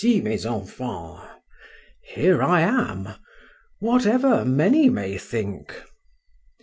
mes 0.03 0.47
enfans"—here 0.47 2.41
I 2.41 2.61
am—whatever 2.61 4.43
many 4.43 4.89
may 4.89 5.15
think. 5.19 5.75